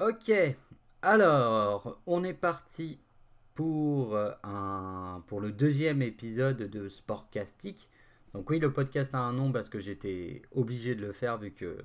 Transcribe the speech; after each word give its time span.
Ok, 0.00 0.32
alors 1.02 2.00
on 2.06 2.24
est 2.24 2.32
parti 2.32 3.00
pour, 3.54 4.16
un, 4.42 5.22
pour 5.26 5.42
le 5.42 5.52
deuxième 5.52 6.00
épisode 6.00 6.56
de 6.56 6.88
Sportcastic. 6.88 7.90
Donc 8.32 8.48
oui, 8.48 8.58
le 8.60 8.72
podcast 8.72 9.14
a 9.14 9.18
un 9.18 9.34
nom 9.34 9.52
parce 9.52 9.68
que 9.68 9.78
j'étais 9.78 10.40
obligé 10.52 10.94
de 10.94 11.02
le 11.02 11.12
faire 11.12 11.36
vu 11.36 11.50
que 11.50 11.84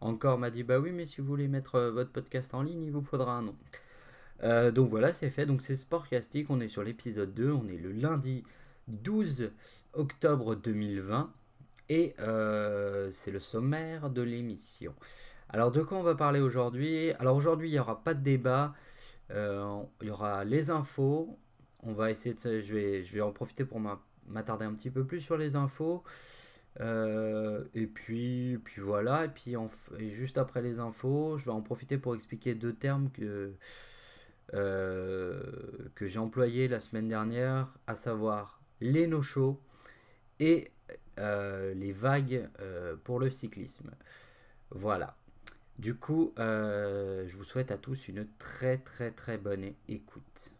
encore 0.00 0.38
m'a 0.38 0.50
dit 0.50 0.62
bah 0.62 0.78
oui 0.78 0.90
mais 0.90 1.04
si 1.04 1.20
vous 1.20 1.26
voulez 1.26 1.48
mettre 1.48 1.74
euh, 1.74 1.90
votre 1.90 2.10
podcast 2.12 2.54
en 2.54 2.62
ligne 2.62 2.82
il 2.82 2.92
vous 2.92 3.02
faudra 3.02 3.34
un 3.34 3.42
nom. 3.42 3.56
Euh, 4.42 4.70
donc 4.70 4.88
voilà 4.88 5.12
c'est 5.12 5.28
fait, 5.28 5.44
donc 5.44 5.60
c'est 5.60 5.76
Sportcastic, 5.76 6.48
on 6.48 6.60
est 6.60 6.68
sur 6.68 6.82
l'épisode 6.82 7.34
2, 7.34 7.52
on 7.52 7.68
est 7.68 7.76
le 7.76 7.92
lundi 7.92 8.42
12 8.88 9.50
octobre 9.92 10.54
2020 10.54 11.30
et 11.90 12.14
euh, 12.20 13.10
c'est 13.10 13.32
le 13.32 13.40
sommaire 13.40 14.08
de 14.08 14.22
l'émission. 14.22 14.94
Alors 15.52 15.70
de 15.72 15.82
quoi 15.82 15.98
on 15.98 16.02
va 16.02 16.14
parler 16.14 16.40
aujourd'hui? 16.40 17.10
Alors 17.18 17.36
aujourd'hui 17.36 17.68
il 17.68 17.72
n'y 17.72 17.78
aura 17.78 18.02
pas 18.02 18.14
de 18.14 18.22
débat, 18.22 18.74
il 19.30 19.84
y 20.02 20.10
aura 20.10 20.44
les 20.44 20.70
infos, 20.70 21.38
on 21.82 21.92
va 21.92 22.10
essayer 22.10 22.34
de... 22.34 22.60
Je 22.60 22.74
vais, 22.74 23.04
je 23.04 23.12
vais 23.14 23.20
en 23.20 23.32
profiter 23.32 23.64
pour 23.64 23.80
ma 23.80 24.00
m'attarder 24.30 24.64
un 24.64 24.74
petit 24.74 24.90
peu 24.90 25.04
plus 25.04 25.20
sur 25.20 25.36
les 25.36 25.56
infos. 25.56 26.02
Euh, 26.80 27.64
et 27.74 27.86
puis, 27.86 28.58
puis 28.64 28.80
voilà, 28.80 29.24
et 29.24 29.28
puis 29.28 29.56
juste 30.12 30.38
après 30.38 30.62
les 30.62 30.78
infos, 30.78 31.36
je 31.38 31.46
vais 31.46 31.50
en 31.50 31.62
profiter 31.62 31.98
pour 31.98 32.14
expliquer 32.14 32.54
deux 32.54 32.72
termes 32.72 33.10
que, 33.10 33.52
euh, 34.54 35.42
que 35.94 36.06
j'ai 36.06 36.18
employés 36.18 36.68
la 36.68 36.80
semaine 36.80 37.08
dernière, 37.08 37.68
à 37.86 37.96
savoir 37.96 38.60
les 38.80 39.06
no-shows 39.06 39.60
et 40.38 40.70
euh, 41.18 41.74
les 41.74 41.92
vagues 41.92 42.48
pour 43.04 43.18
le 43.18 43.30
cyclisme. 43.30 43.90
Voilà. 44.70 45.16
Du 45.80 45.94
coup, 45.94 46.34
je 46.36 47.34
vous 47.38 47.44
souhaite 47.44 47.70
à 47.70 47.78
tous 47.78 48.08
une 48.08 48.26
très 48.38 48.76
très 48.76 49.12
très 49.12 49.38
bonne 49.38 49.72
écoute. 49.88 50.50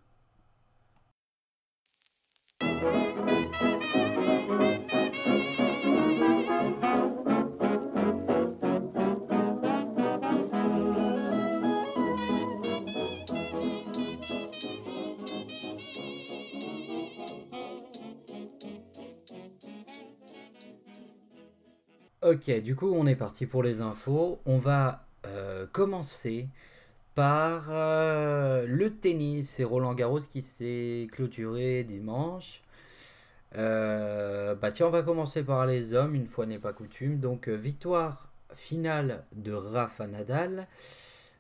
Ok, 22.22 22.50
du 22.60 22.74
coup 22.74 22.86
on 22.88 23.06
est 23.06 23.16
parti 23.16 23.44
pour 23.44 23.62
les 23.62 23.82
infos. 23.82 24.41
On 24.46 24.58
va 24.58 24.88
euh, 24.92 25.09
commencer 25.66 26.48
par 27.14 27.66
euh, 27.70 28.66
le 28.66 28.91
tennis 28.91 29.61
et 29.61 29.64
Roland 29.64 29.94
Garros 29.94 30.20
qui 30.20 30.42
s'est 30.42 31.08
clôturé 31.12 31.84
dimanche. 31.84 32.62
Euh, 33.56 34.55
bah 34.55 34.70
tiens, 34.70 34.86
on 34.86 34.91
va 34.91 35.03
commencer 35.03 35.42
par 35.42 35.66
les 35.66 35.92
hommes, 35.94 36.14
une 36.14 36.27
fois 36.27 36.47
n'est 36.47 36.58
pas 36.58 36.72
coutume. 36.72 37.19
Donc 37.19 37.48
victoire 37.48 38.28
finale 38.55 39.25
de 39.33 39.53
Rafa 39.53 40.06
Nadal 40.06 40.66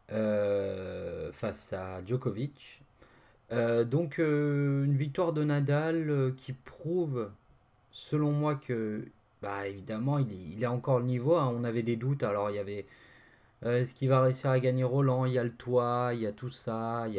face 0.08 1.72
à 1.72 2.04
Djokovic. 2.04 2.82
donc 3.50 4.18
une 4.18 4.96
victoire 4.96 5.32
de 5.32 5.44
Nadal 5.44 6.34
qui 6.36 6.52
prouve, 6.52 7.30
selon 7.92 8.32
moi, 8.32 8.56
que 8.56 9.04
bah 9.42 9.66
évidemment, 9.66 10.18
il, 10.18 10.64
a 10.64 10.72
encore 10.72 10.98
le 10.98 11.06
niveau. 11.06 11.36
Hein. 11.36 11.52
On 11.56 11.64
avait 11.64 11.82
des 11.82 11.96
doutes. 11.96 12.22
Alors, 12.22 12.50
il 12.50 12.56
y 12.56 12.58
avait. 12.58 12.86
Euh, 13.64 13.80
est-ce 13.80 13.94
qu'il 13.94 14.08
va 14.08 14.22
réussir 14.22 14.50
à 14.50 14.60
gagner 14.60 14.84
Roland? 14.84 15.26
Il 15.26 15.32
y 15.32 15.38
a 15.38 15.44
le 15.44 15.54
toit, 15.54 16.10
il 16.14 16.20
y 16.20 16.26
a 16.26 16.32
tout 16.32 16.50
ça. 16.50 17.06
Il 17.08 17.14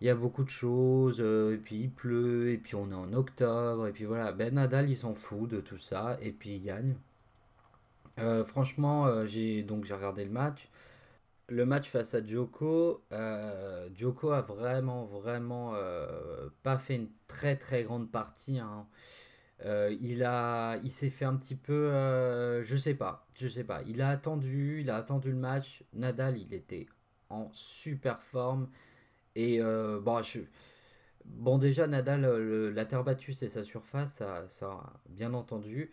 y 0.00 0.08
a, 0.08 0.14
beaucoup 0.14 0.44
de 0.44 0.50
choses. 0.50 1.18
Euh, 1.20 1.54
et 1.54 1.58
puis, 1.58 1.76
il 1.82 1.90
pleut. 1.90 2.50
Et 2.52 2.58
puis, 2.58 2.74
on 2.76 2.90
est 2.90 2.94
en 2.94 3.12
octobre. 3.12 3.86
Et 3.88 3.92
puis, 3.92 4.04
voilà. 4.04 4.32
Ben 4.32 4.54
Nadal, 4.54 4.90
il 4.90 4.96
s'en 4.96 5.14
fout 5.14 5.48
de 5.48 5.60
tout 5.60 5.78
ça. 5.78 6.18
Et 6.22 6.32
puis, 6.32 6.56
il 6.56 6.64
gagne. 6.64 6.94
Euh, 8.20 8.44
franchement, 8.44 9.26
j'ai 9.26 9.62
donc 9.62 9.84
j'ai 9.84 9.94
regardé 9.94 10.24
le 10.24 10.30
match. 10.30 10.68
Le 11.48 11.64
match 11.66 11.88
face 11.88 12.14
à 12.14 12.24
Djoko, 12.24 13.02
Djoko 13.94 14.30
a 14.32 14.42
vraiment, 14.42 15.06
vraiment 15.06 15.74
pas 16.62 16.78
fait 16.78 16.96
une 16.96 17.08
très, 17.28 17.56
très 17.56 17.84
grande 17.84 18.10
partie. 18.10 18.58
Hein. 18.58 18.86
Euh, 19.64 19.96
il 20.00 20.22
a, 20.22 20.76
il 20.84 20.90
s'est 20.90 21.10
fait 21.10 21.24
un 21.24 21.34
petit 21.36 21.56
peu, 21.56 21.72
euh, 21.72 22.62
je 22.64 22.76
sais 22.76 22.94
pas, 22.94 23.26
je 23.34 23.48
sais 23.48 23.64
pas. 23.64 23.82
Il 23.86 24.00
a 24.02 24.10
attendu, 24.10 24.80
il 24.80 24.90
a 24.90 24.96
attendu 24.96 25.30
le 25.30 25.36
match. 25.36 25.82
Nadal, 25.94 26.38
il 26.38 26.54
était 26.54 26.86
en 27.30 27.50
super 27.52 28.22
forme 28.22 28.68
et 29.34 29.60
euh, 29.60 30.00
bon, 30.00 30.22
bon 31.24 31.58
déjà 31.58 31.86
Nadal, 31.86 32.22
la 32.74 32.84
terre 32.86 33.04
battue 33.04 33.34
c'est 33.34 33.48
sa 33.48 33.64
surface, 33.64 34.22
ça, 34.48 34.82
bien 35.08 35.34
entendu. 35.34 35.90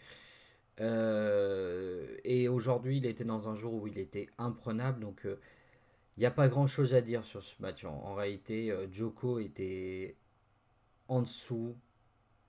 et 0.80 2.48
aujourd'hui, 2.48 2.98
il 2.98 3.06
était 3.06 3.24
dans 3.26 3.50
un 3.50 3.56
jour 3.56 3.74
où 3.74 3.88
il 3.88 3.98
était 3.98 4.30
imprenable, 4.38 5.00
donc 5.02 5.22
il 5.26 6.20
n'y 6.20 6.26
a 6.26 6.32
pas 6.32 6.48
grand 6.48 6.68
chose 6.68 6.94
à 6.94 7.02
dire 7.02 7.26
sur 7.26 7.44
ce 7.44 7.62
match. 7.62 7.84
En, 7.86 8.14
réalité, 8.16 8.74
Joko 8.92 9.40
était 9.40 10.16
en 11.08 11.22
dessous 11.22 11.76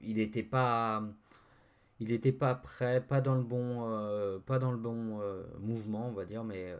il 0.01 0.17
n'était 0.17 0.43
pas 0.43 1.03
il 2.01 2.39
pas 2.39 2.55
prêt, 2.55 3.01
pas 3.01 3.21
dans 3.21 3.35
le 3.35 3.43
bon, 3.43 3.89
euh, 3.89 4.39
euh, 4.49 5.45
mouvement, 5.61 6.09
on 6.09 6.13
va 6.13 6.25
dire, 6.25 6.45
mais 6.45 6.73
euh, 6.73 6.79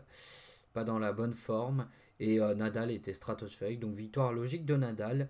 pas 0.73 0.83
dans 0.83 0.99
la 0.99 1.11
bonne 1.11 1.33
forme. 1.33 1.87
Et 2.19 2.39
Nadal 2.39 2.89
était 2.89 3.13
stratosphérique, 3.13 3.79
donc 3.79 3.93
victoire 3.93 4.33
logique 4.33 4.65
de 4.65 4.75
Nadal. 4.75 5.29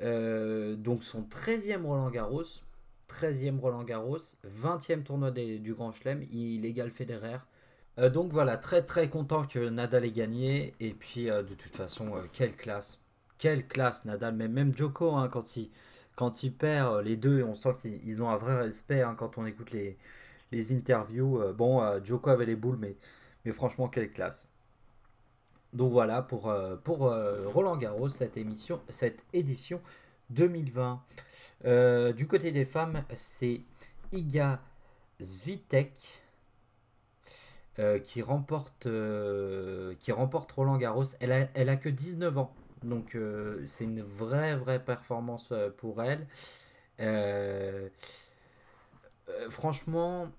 donc 0.00 1.02
son 1.02 1.22
13e 1.22 1.82
Roland 1.82 2.10
Garros, 2.10 2.44
13e 3.08 3.58
Roland 3.58 3.82
Garros, 3.82 4.20
20e 4.46 5.02
tournoi 5.02 5.32
du 5.32 5.74
Grand 5.74 5.90
Chelem, 5.90 6.22
il 6.30 6.64
égale 6.64 6.92
Federer. 6.92 7.38
donc 8.12 8.32
voilà, 8.32 8.56
très 8.56 8.84
très 8.84 9.10
content 9.10 9.48
que 9.48 9.68
Nadal 9.68 10.04
ait 10.04 10.12
gagné. 10.12 10.74
Et 10.78 10.92
puis 10.92 11.24
de 11.24 11.54
toute 11.54 11.74
façon, 11.74 12.12
quelle 12.32 12.54
classe, 12.54 13.00
quelle 13.38 13.66
classe 13.66 14.04
Nadal, 14.04 14.36
mais 14.36 14.46
même 14.46 14.72
Djoko, 14.76 15.16
hein, 15.16 15.28
quand 15.28 15.56
il 15.56 15.70
quand 16.16 16.42
il 16.42 16.52
perd 16.52 16.94
euh, 16.94 17.02
les 17.02 17.16
deux, 17.16 17.44
on 17.44 17.54
sent 17.54 17.76
qu'ils 17.80 18.22
ont 18.22 18.30
un 18.30 18.38
vrai 18.38 18.56
respect 18.56 19.02
hein, 19.02 19.14
quand 19.16 19.38
on 19.38 19.46
écoute 19.46 19.70
les, 19.70 19.96
les 20.50 20.72
interviews. 20.72 21.40
Euh, 21.40 21.52
bon, 21.52 21.82
euh, 21.82 22.00
Joko 22.02 22.30
avait 22.30 22.46
les 22.46 22.56
boules, 22.56 22.78
mais, 22.80 22.96
mais 23.44 23.52
franchement, 23.52 23.88
quelle 23.88 24.10
classe. 24.10 24.48
Donc 25.72 25.92
voilà 25.92 26.22
pour, 26.22 26.50
pour 26.84 27.12
Roland 27.52 27.76
Garros, 27.76 28.08
cette, 28.08 28.38
émission, 28.38 28.80
cette 28.88 29.26
édition 29.34 29.82
2020. 30.30 31.02
du 32.16 32.26
côté 32.26 32.50
des 32.50 32.64
femmes, 32.64 33.04
c'est 33.14 33.60
Iga 34.10 34.60
Zvitek 35.20 35.92
qui, 38.04 38.22
remporte, 38.22 38.88
qui 39.98 40.12
remporte 40.12 40.52
Roland 40.52 40.78
Garros. 40.78 41.04
Elle 41.20 41.32
a, 41.32 41.48
elle 41.52 41.68
a 41.68 41.76
que 41.76 41.90
19 41.90 42.38
ans. 42.38 42.54
Donc 42.86 43.14
euh, 43.16 43.62
c'est 43.66 43.84
une 43.84 44.02
vraie, 44.02 44.56
vraie 44.56 44.82
performance 44.82 45.48
euh, 45.52 45.70
pour 45.70 46.02
elle. 46.02 46.26
Euh, 47.00 47.88
franchement, 49.50 50.30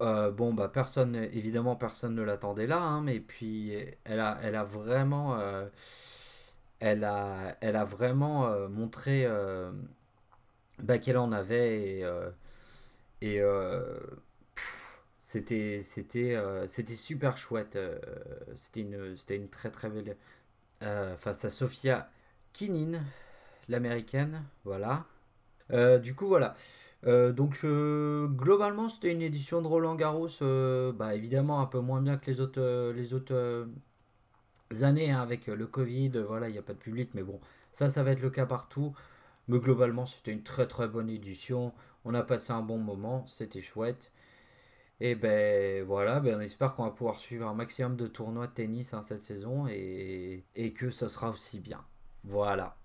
bon, 0.00 0.52
bah 0.54 0.68
personne, 0.72 1.14
évidemment, 1.16 1.76
personne 1.76 2.14
ne 2.14 2.22
l'attendait 2.22 2.66
là, 2.66 2.80
hein, 2.80 3.00
mais 3.02 3.20
puis 3.20 3.74
elle 4.04 4.20
a, 4.20 4.38
elle 4.42 4.54
a 4.54 4.64
vraiment, 4.64 5.38
elle 6.80 7.04
a, 7.04 7.84
vraiment 7.84 8.68
montré 8.68 9.26
bah, 10.78 10.98
qu'elle 10.98 11.16
en 11.18 11.32
avait 11.32 12.04
et, 13.22 13.42
c'était, 15.18 15.82
super 15.82 17.38
chouette. 17.38 17.78
c'était 18.54 18.86
c'était 19.16 19.36
une 19.36 19.48
très 19.48 19.70
très 19.70 19.88
belle 19.88 20.16
euh, 20.84 21.16
face 21.16 21.44
à 21.44 21.50
Sofia 21.50 22.10
Kinin, 22.52 23.00
l'américaine. 23.68 24.44
Voilà. 24.64 25.06
Euh, 25.72 25.98
du 25.98 26.14
coup, 26.14 26.26
voilà. 26.26 26.56
Euh, 27.06 27.32
donc, 27.32 27.60
globalement, 27.62 28.88
c'était 28.88 29.12
une 29.12 29.22
édition 29.22 29.62
de 29.62 29.66
Roland 29.66 29.94
Garros, 29.94 30.28
bah, 30.94 31.14
évidemment 31.14 31.60
un 31.60 31.66
peu 31.66 31.80
moins 31.80 32.00
bien 32.00 32.16
que 32.16 32.30
les 32.30 32.40
autres, 32.40 32.92
les 32.92 33.14
autres 33.14 33.68
années 34.82 35.10
hein, 35.10 35.20
avec 35.22 35.46
le 35.46 35.66
Covid. 35.66 36.10
Voilà, 36.26 36.48
il 36.48 36.52
n'y 36.52 36.58
a 36.58 36.62
pas 36.62 36.74
de 36.74 36.78
public, 36.78 37.10
mais 37.14 37.22
bon, 37.22 37.40
ça, 37.72 37.88
ça 37.90 38.02
va 38.02 38.12
être 38.12 38.22
le 38.22 38.30
cas 38.30 38.46
partout. 38.46 38.94
Mais 39.48 39.58
globalement, 39.58 40.06
c'était 40.06 40.32
une 40.32 40.42
très 40.42 40.66
très 40.66 40.88
bonne 40.88 41.10
édition. 41.10 41.72
On 42.04 42.14
a 42.14 42.22
passé 42.22 42.52
un 42.52 42.62
bon 42.62 42.78
moment, 42.78 43.26
c'était 43.26 43.62
chouette. 43.62 44.10
Et 45.00 45.14
ben 45.14 45.84
voilà, 45.84 46.20
ben 46.20 46.36
on 46.36 46.40
espère 46.40 46.74
qu'on 46.74 46.84
va 46.84 46.90
pouvoir 46.90 47.18
suivre 47.18 47.48
un 47.48 47.54
maximum 47.54 47.96
de 47.96 48.06
tournois 48.06 48.46
de 48.46 48.52
tennis 48.52 48.94
hein, 48.94 49.02
cette 49.02 49.22
saison 49.22 49.66
et, 49.68 50.44
que 50.76 50.90
ce 50.90 51.08
sera 51.08 51.30
aussi 51.30 51.58
bien. 51.60 51.80
Voilà. 52.22 52.76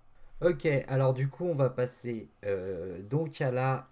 Ok, 0.42 0.66
alors 0.88 1.14
du 1.14 1.28
coup 1.28 1.44
on 1.44 1.54
va 1.54 1.70
passer 1.70 2.28
euh, 2.44 3.00
donc 3.02 3.40
à 3.40 3.50
la, 3.50 3.88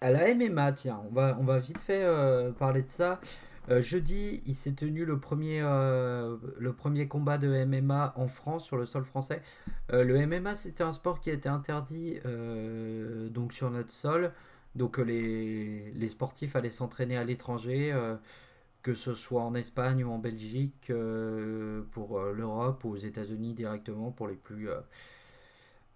à 0.00 0.10
la 0.10 0.34
MMA, 0.34 0.72
tiens, 0.72 1.02
on 1.08 1.12
va, 1.12 1.36
on 1.38 1.44
va 1.44 1.58
vite 1.58 1.80
fait 1.80 2.02
euh, 2.02 2.52
parler 2.52 2.82
de 2.82 2.90
ça. 2.90 3.20
jeudi, 3.68 4.42
il 4.46 4.54
s'est 4.54 4.72
tenu 4.72 5.04
le 5.04 5.20
premier, 5.20 5.60
le 5.60 6.72
premier 6.72 7.08
combat 7.08 7.38
de 7.38 7.64
MMA 7.64 8.14
en 8.16 8.26
France 8.26 8.64
sur 8.64 8.76
le 8.76 8.86
sol 8.86 9.04
français. 9.04 9.42
le 9.90 10.26
MMA, 10.26 10.56
c'était 10.56 10.82
un 10.82 10.92
sport 10.92 11.20
qui 11.20 11.30
été 11.30 11.48
interdit 11.48 12.18
donc 13.30 13.52
sur 13.52 13.70
notre 13.70 13.92
sol. 13.92 14.32
Donc 14.74 14.98
les, 14.98 15.90
les 15.92 16.08
sportifs 16.08 16.56
allaient 16.56 16.70
s'entraîner 16.70 17.16
à 17.16 17.24
l'étranger 17.24 17.92
que 18.82 18.94
ce 18.94 19.14
soit 19.14 19.42
en 19.42 19.54
Espagne 19.54 20.04
ou 20.04 20.10
en 20.10 20.18
Belgique, 20.18 20.90
euh, 20.90 21.82
pour 21.92 22.18
euh, 22.18 22.32
l'Europe 22.32 22.84
ou 22.84 22.90
aux 22.90 22.96
États-Unis 22.96 23.54
directement, 23.54 24.10
pour 24.10 24.26
les 24.26 24.34
plus, 24.34 24.68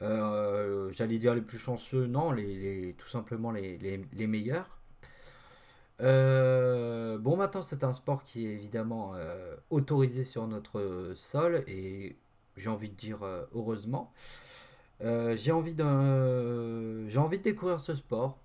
euh, 0.02 0.90
j'allais 0.92 1.18
dire 1.18 1.34
les 1.34 1.40
plus 1.40 1.58
chanceux, 1.58 2.06
non, 2.06 2.30
les, 2.30 2.94
tout 2.98 3.08
simplement 3.08 3.50
les, 3.50 4.06
meilleurs. 4.26 4.78
bon, 5.98 7.36
maintenant 7.36 7.62
c'est 7.62 7.82
un 7.84 7.92
sport 7.92 8.22
qui 8.22 8.46
est 8.46 8.52
évidemment 8.52 9.14
autorisé 9.70 10.24
sur 10.24 10.46
notre 10.46 11.12
sol 11.16 11.64
et 11.66 12.16
j'ai 12.56 12.68
envie 12.70 12.90
de 12.90 12.94
dire 12.94 13.18
heureusement. 13.54 14.12
j'ai 15.00 15.52
envie, 15.52 15.74
j'ai 15.76 17.18
envie 17.18 17.38
de 17.38 17.42
découvrir 17.42 17.80
ce 17.80 17.94
sport. 17.94 18.38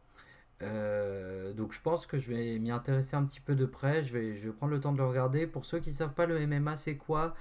Euh, 0.61 1.53
donc 1.53 1.73
je 1.73 1.81
pense 1.81 2.05
que 2.05 2.19
je 2.19 2.31
vais 2.31 2.59
m'y 2.59 2.71
intéresser 2.71 3.15
un 3.15 3.23
petit 3.25 3.39
peu 3.39 3.55
de 3.55 3.65
près, 3.65 4.03
je 4.03 4.13
vais, 4.13 4.37
je 4.37 4.47
vais 4.47 4.53
prendre 4.53 4.71
le 4.73 4.79
temps 4.79 4.91
de 4.91 4.97
le 4.97 5.05
regarder. 5.05 5.47
Pour 5.47 5.65
ceux 5.65 5.79
qui 5.79 5.89
ne 5.89 5.95
savent 5.95 6.13
pas, 6.13 6.25
le 6.25 6.39
MMA 6.47 6.77
c'est 6.77 6.95
quoi? 6.97 7.35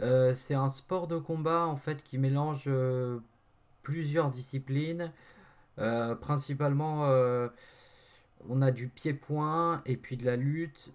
Euh, 0.00 0.34
C'est 0.34 0.54
un 0.54 0.68
sport 0.68 1.08
de 1.08 1.18
combat 1.18 1.66
en 1.66 1.76
fait 1.76 2.02
qui 2.02 2.18
mélange 2.18 2.64
euh, 2.68 3.18
plusieurs 3.82 4.30
disciplines. 4.30 5.12
principalement, 6.20 7.08
on 8.48 8.60
a 8.62 8.70
du 8.70 8.88
pied-point 8.88 9.82
et 9.86 9.96
puis 9.96 10.16
de 10.16 10.24
la 10.26 10.36
lutte. 10.36 10.92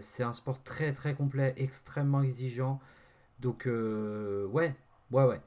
c'est 0.00 0.22
un 0.24 0.32
sport 0.32 0.62
très 0.62 0.92
très 0.92 1.14
complet, 1.14 1.54
extrêmement 1.56 2.22
exigeant. 2.22 2.80
Donc 3.40 3.66
ouais, 3.66 4.74
ouais, 5.12 5.24
ouais. 5.24 5.40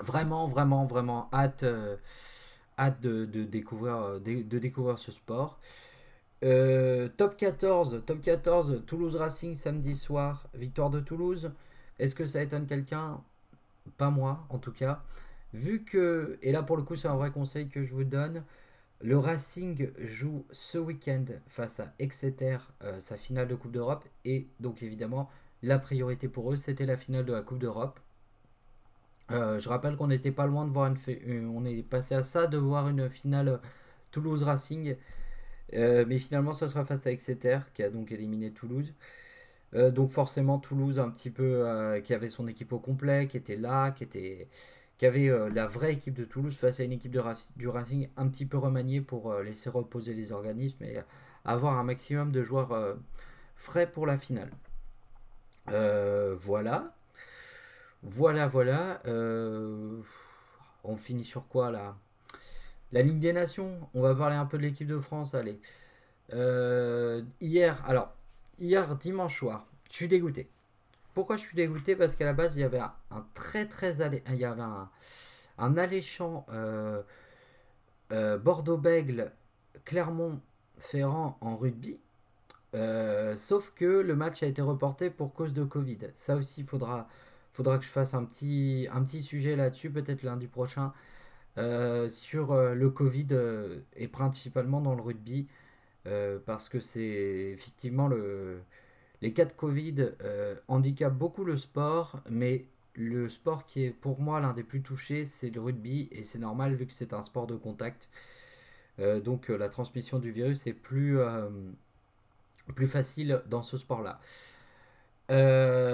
Vraiment, 0.00 0.48
vraiment, 0.48 0.86
vraiment 0.86 1.28
hâte 1.32 1.64
hâte 2.78 3.00
de, 3.00 3.24
découvrir, 3.44 3.96
euh, 3.96 4.18
de, 4.18 4.58
découvrir 4.58 4.98
ce 4.98 5.12
sport. 5.12 5.58
Euh, 6.44 7.08
top 7.16 7.36
14, 7.36 8.02
top 8.04 8.20
14, 8.20 8.82
Toulouse 8.86 9.16
Racing 9.16 9.54
samedi 9.56 9.94
soir, 9.94 10.48
victoire 10.54 10.90
de 10.90 11.00
Toulouse. 11.00 11.52
Est-ce 11.98 12.14
que 12.14 12.26
ça 12.26 12.42
étonne 12.42 12.66
quelqu'un? 12.66 13.20
Pas 13.96 14.10
moi, 14.10 14.46
en 14.48 14.58
tout 14.58 14.72
cas. 14.72 15.02
Vu 15.52 15.84
que, 15.84 16.38
et 16.42 16.50
là 16.52 16.62
pour 16.62 16.76
le 16.76 16.82
coup 16.82 16.96
c'est 16.96 17.08
un 17.08 17.16
vrai 17.16 17.30
conseil 17.30 17.68
que 17.68 17.84
je 17.84 17.92
vous 17.94 18.04
donne, 18.04 18.42
le 19.02 19.18
Racing 19.18 19.90
joue 19.98 20.46
ce 20.50 20.78
week-end 20.78 21.24
face 21.46 21.80
à 21.80 21.92
Exeter, 21.98 22.56
euh, 22.82 23.00
sa 23.00 23.16
finale 23.16 23.48
de 23.48 23.54
Coupe 23.54 23.72
d'Europe, 23.72 24.04
et 24.24 24.48
donc 24.60 24.82
évidemment 24.82 25.28
la 25.62 25.78
priorité 25.78 26.28
pour 26.28 26.52
eux 26.52 26.56
c'était 26.56 26.86
la 26.86 26.96
finale 26.96 27.26
de 27.26 27.32
la 27.32 27.42
Coupe 27.42 27.58
d'Europe. 27.58 28.00
Euh, 29.32 29.58
je 29.58 29.68
rappelle 29.68 29.96
qu'on 29.96 30.08
n'était 30.08 30.32
pas 30.32 30.46
loin 30.46 30.66
de 30.66 30.70
voir 30.72 30.86
une. 30.86 30.96
Euh, 31.08 31.46
on 31.54 31.64
est 31.64 31.82
passé 31.82 32.14
à 32.14 32.22
ça 32.22 32.46
de 32.46 32.58
voir 32.58 32.88
une 32.88 33.08
finale 33.10 33.60
Toulouse 34.10 34.42
Racing. 34.42 34.96
Euh, 35.74 36.04
mais 36.06 36.18
finalement, 36.18 36.54
ça 36.54 36.68
sera 36.68 36.84
face 36.84 37.06
à 37.06 37.12
Exeter 37.12 37.60
qui 37.74 37.82
a 37.82 37.90
donc 37.90 38.12
éliminé 38.12 38.52
Toulouse. 38.52 38.92
donc 39.74 40.10
forcément, 40.10 40.58
Toulouse 40.58 40.98
un 40.98 41.10
petit 41.10 41.30
peu 41.30 42.00
qui 42.04 42.14
avait 42.14 42.30
son 42.30 42.46
équipe 42.48 42.72
au 42.72 42.78
complet, 42.78 43.26
qui 43.28 43.36
était 43.38 43.56
là, 43.56 43.90
qui 43.92 44.04
était 44.04 44.48
qui 44.98 45.06
avait 45.06 45.30
la 45.50 45.66
vraie 45.66 45.94
équipe 45.94 46.14
de 46.14 46.24
Toulouse 46.24 46.56
face 46.56 46.80
à 46.80 46.84
une 46.84 46.92
équipe 46.92 47.12
du 47.56 47.68
Racing 47.68 48.08
un 48.16 48.28
petit 48.28 48.46
peu 48.46 48.58
remaniée 48.58 49.00
pour 49.00 49.34
laisser 49.40 49.70
reposer 49.70 50.14
les 50.14 50.32
organismes 50.32 50.84
et 50.84 50.98
avoir 51.44 51.78
un 51.78 51.84
maximum 51.84 52.32
de 52.32 52.42
joueurs 52.42 52.96
frais 53.56 53.90
pour 53.90 54.06
la 54.06 54.18
finale. 54.18 54.50
voilà. 56.38 56.94
Voilà, 58.02 58.48
voilà. 58.48 59.00
Euh, 59.06 60.00
on 60.84 60.96
finit 60.96 61.24
sur 61.24 61.46
quoi 61.48 61.70
là? 61.70 61.96
La 62.90 63.02
Ligue 63.02 63.20
des 63.20 63.32
Nations. 63.32 63.88
On 63.94 64.02
va 64.02 64.14
parler 64.14 64.36
un 64.36 64.46
peu 64.46 64.58
de 64.58 64.62
l'équipe 64.62 64.88
de 64.88 64.98
France. 64.98 65.34
Allez. 65.34 65.60
Euh, 66.32 67.22
hier, 67.40 67.82
alors, 67.86 68.12
hier 68.58 68.96
dimanche 68.96 69.38
soir, 69.38 69.66
je 69.90 69.96
suis 69.96 70.08
dégoûté. 70.08 70.48
Pourquoi 71.14 71.36
je 71.36 71.42
suis 71.42 71.56
dégoûté? 71.56 71.94
Parce 71.94 72.16
qu'à 72.16 72.24
la 72.24 72.32
base, 72.32 72.56
il 72.56 72.60
y 72.60 72.64
avait 72.64 72.80
un, 72.80 73.26
très 73.34 73.66
très 73.66 73.96
il 74.28 74.36
y 74.36 74.44
avait 74.44 74.62
un, 75.58 75.76
alléchant 75.76 76.46
euh, 76.50 77.02
Bordeaux-Bègle, 78.10 79.32
Clermont-Ferrand 79.84 81.38
en 81.40 81.56
rugby. 81.56 82.00
sauf 83.36 83.72
que 83.74 83.84
le 83.84 84.16
match 84.16 84.42
a 84.42 84.46
été 84.46 84.62
reporté 84.62 85.10
pour 85.10 85.34
cause 85.34 85.52
de 85.54 85.64
Covid. 85.64 85.98
Ça 86.16 86.34
aussi, 86.36 86.62
il 86.62 86.66
faudra, 86.66 87.08
faudra 87.52 87.78
que 87.78 87.84
je 87.84 87.90
fasse 87.90 88.14
un 88.14 88.24
petit, 88.24 88.88
un 88.92 89.02
petit 89.02 89.22
sujet 89.22 89.56
là-dessus, 89.56 89.90
peut-être 89.90 90.22
lundi 90.22 90.46
prochain, 90.46 90.92
euh, 91.58 92.08
sur 92.08 92.52
euh, 92.52 92.74
le 92.74 92.88
Covid 92.90 93.26
euh, 93.32 93.80
et 93.94 94.08
principalement 94.08 94.80
dans 94.80 94.94
le 94.94 95.02
rugby, 95.02 95.48
parce 96.46 96.68
que 96.68 96.80
c'est 96.80 97.00
effectivement 97.52 98.08
le, 98.08 98.60
les 99.22 99.32
cas 99.32 99.44
de 99.44 99.52
Covid 99.52 100.12
handicapent 100.68 101.16
beaucoup 101.16 101.44
le 101.44 101.56
sport, 101.56 102.20
mais 102.30 102.66
le 102.94 103.28
sport 103.28 103.66
qui 103.66 103.84
est 103.84 103.90
pour 103.90 104.20
moi 104.20 104.40
l'un 104.40 104.52
des 104.52 104.64
plus 104.64 104.82
touchés, 104.82 105.24
c'est 105.26 105.50
le 105.50 105.60
rugby, 105.60 106.08
et 106.12 106.24
c'est 106.24 106.38
normal 106.40 106.74
vu 106.74 106.86
que 106.86 106.92
c'est 106.92 107.12
un 107.12 107.22
sport 107.22 107.46
de 107.46 107.56
contact. 107.56 108.08
donc 109.24 109.48
la 109.48 109.68
transmission 109.68 110.18
du 110.18 110.32
virus 110.32 110.66
est 110.66 110.72
plus, 110.72 111.18
plus 112.74 112.88
facile 112.88 113.42
dans 113.46 113.62
ce 113.62 113.78
sport-là. 113.78 114.20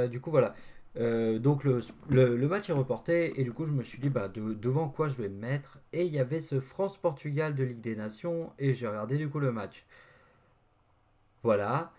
du 0.09 0.21
coup, 0.21 0.31
voilà. 0.31 0.55
Euh, 0.97 1.39
donc 1.39 1.65
le, 1.65 2.49
match 2.49 2.71
est 2.71 2.73
reporté 2.73 3.39
et 3.41 3.45
du 3.45 3.53
coup 3.53 3.67
je 3.67 3.73
me 3.73 3.85
suis 3.85 3.99
dit 3.99 4.09
bah 4.09 4.29
devant 4.29 4.89
quoi 4.89 5.09
je 5.09 5.15
vais 5.17 5.29
me 5.29 5.39
mettre? 5.39 5.79
Et 5.93 6.05
il 6.05 6.13
y 6.13 6.19
avait 6.19 6.41
ce 6.41 6.61
France-Portugal 6.61 7.55
de 7.55 7.65
Ligue 7.65 7.81
des 7.81 7.97
Nations 7.97 8.53
et 8.59 8.75
j'ai 8.75 8.87
regardé 8.89 9.17
du 9.17 9.29
coup 9.29 9.39
le 9.39 9.53
match. 9.53 9.85
Voilà, 11.43 11.93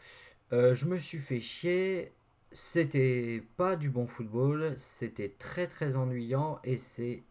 euh, 0.53 0.73
je 0.75 0.85
me 0.85 0.97
suis 0.97 1.19
fait 1.19 1.39
chier, 1.39 2.11
c'était 2.51 3.43
pas 3.57 3.75
du 3.77 3.89
bon 3.89 4.05
football, 4.07 4.75
c'était 4.77 5.33
très 5.39 5.67
très 5.67 5.95
ennuyant 5.95 6.59
et 6.63 6.77
c'est, 6.77 7.23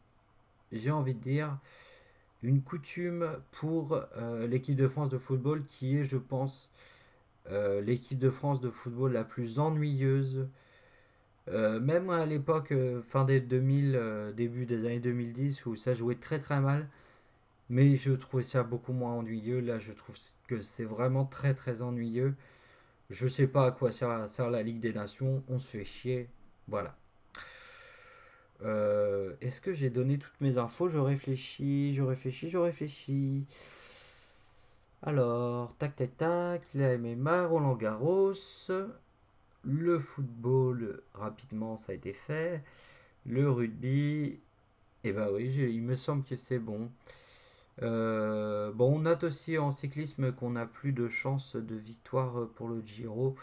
j'ai 0.73 0.90
envie 0.90 1.14
de 1.14 1.21
dire, 1.21 1.59
une 2.42 2.62
coutume 2.62 3.28
pour 3.52 4.00
euh, 4.16 4.47
l'équipe 4.47 4.76
de 4.76 4.88
France 4.88 5.11
de 5.11 5.18
football 5.18 5.64
qui 5.66 5.99
est 5.99 6.04
je 6.04 6.16
pense 6.16 6.71
l'équipe 7.80 8.18
de 8.18 8.28
France 8.28 8.61
de 8.61 8.68
football 8.68 9.14
la 9.14 9.25
plus 9.25 9.59
ennuyeuse 9.59 10.47
euh, 11.50 11.81
même 11.81 12.11
à 12.11 12.26
l'époque, 12.26 12.73
euh, 12.73 13.02
fin 13.02 13.25
des 13.25 13.40
2000, 13.40 13.95
euh, 13.97 14.33
début 14.33 14.67
des 14.67 14.85
années 14.87 15.00
2010, 15.00 15.67
où 15.67 15.76
ça 15.76 15.95
jouait 15.95 16.17
très 16.17 16.38
très 16.38 16.61
mal, 16.61 16.88
mais 17.71 17.97
je 17.97 18.12
trouvais 18.12 18.45
ça 18.45 18.62
beaucoup 18.62 18.93
moins 18.93 19.12
ennuyeux. 19.14 19.61
Là, 19.61 19.78
je 19.78 19.93
trouve 19.93 20.17
que 20.49 20.62
c'est 20.62 20.85
vraiment 20.85 21.25
très 21.26 21.55
très 21.55 21.83
ennuyeux. 21.83 22.35
Je 23.11 23.28
sais 23.28 23.47
pas 23.49 23.67
à 23.67 23.71
quoi 23.73 23.93
sert, 23.93 24.31
sert 24.31 24.50
la 24.50 24.62
Ligue 24.62 24.81
des 24.81 24.93
Nations, 24.93 25.43
on 25.49 25.59
se 25.59 25.69
fait 25.78 25.85
chier, 25.85 26.28
voilà. 26.69 26.97
Est-ce 29.40 29.61
que 29.61 29.73
j'ai 29.73 29.90
donné 29.90 30.19
toutes 30.19 30.40
mes 30.40 30.59
infos? 30.59 30.88
Je 30.88 30.99
réfléchis, 30.99 31.95
je 31.95 32.02
réfléchis, 32.02 32.50
je 32.50 32.59
réfléchis. 32.59 33.47
Alors, 35.02 35.75
tac 35.78 35.97
tac 35.97 36.17
tac, 36.17 36.62
la 36.75 36.99
MMA, 36.99 37.47
Roland 37.47 37.76
Garros. 37.76 38.35
Le 39.65 39.99
football, 39.99 41.03
rapidement, 41.15 41.77
ça 41.79 41.93
a 41.93 41.95
été 41.95 42.12
fait. 42.12 42.62
Le 43.27 43.50
rugby, 43.50 44.41
eh 45.05 45.12
ben 45.12 45.29
oui, 45.33 45.47
il 45.47 45.83
me 45.83 45.97
semble 45.97 46.25
que 46.25 46.37
c'est 46.37 46.59
bon. 46.59 46.91
Euh, 47.83 48.73
bon, 48.73 48.97
on 48.97 48.99
note 49.00 49.25
aussi 49.25 49.59
en 49.59 49.71
cyclisme 49.71 50.33
qu'on 50.33 50.50
n'a 50.50 50.67
plus 50.67 50.93
de 50.93 51.09
chance 51.09 51.57
de 51.57 51.75
victoire 51.77 52.49
pour 52.55 52.69
le 52.69 52.83
Giro. 52.85 53.37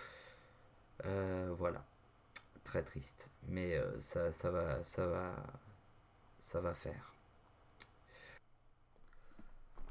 Euh, 1.05 1.53
voilà, 1.57 1.83
très 2.63 2.83
triste, 2.83 3.29
mais 3.47 3.75
euh, 3.75 3.99
ça, 3.99 4.31
ça 4.31 4.49
va, 4.51 4.83
ça 4.83 5.07
va, 5.07 5.35
ça 6.39 6.61
va 6.61 6.73
faire. 6.73 7.13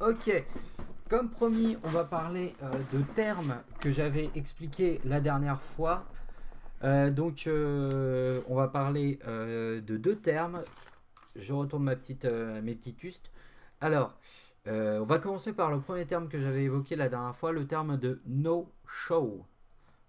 Ok, 0.01 0.45
comme 1.09 1.29
promis, 1.29 1.77
on 1.85 1.89
va 1.89 2.05
parler 2.05 2.55
de 2.93 3.01
termes 3.15 3.57
que 3.81 3.91
j'avais 3.91 4.31
expliqués 4.35 5.01
la 5.05 5.21
dernière 5.21 5.61
fois. 5.61 6.05
Euh, 6.85 7.11
donc, 7.11 7.47
euh, 7.47 8.43
on 8.49 8.55
va 8.55 8.69
parler 8.69 9.19
euh, 9.27 9.81
de 9.81 9.97
deux 9.97 10.17
termes. 10.17 10.63
Je 11.37 11.53
retourne 11.53 11.85
ma 11.85 11.97
petite, 11.97 12.27
mes 12.27 12.75
petites 12.75 13.03
ustes. 13.03 13.31
Alors, 13.81 14.15
on 14.67 15.05
va 15.05 15.19
commencer 15.19 15.53
par 15.53 15.71
le 15.71 15.81
premier 15.81 16.07
terme 16.07 16.29
que 16.29 16.39
j'avais 16.39 16.65
évoqué 16.65 16.97
la 16.97 17.09
dernière 17.09 17.35
fois, 17.35 17.53
le 17.53 17.67
terme 17.67 17.99
de 17.99 18.21
no-show. 18.27 19.45